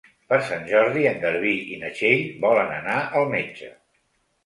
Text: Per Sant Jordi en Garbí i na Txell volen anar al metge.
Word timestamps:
Per 0.29 0.37
Sant 0.45 0.63
Jordi 0.71 1.03
en 1.09 1.19
Garbí 1.27 1.53
i 1.77 1.79
na 1.83 1.93
Txell 2.01 2.27
volen 2.49 2.75
anar 2.83 2.99
al 3.21 3.33
metge. 3.39 3.75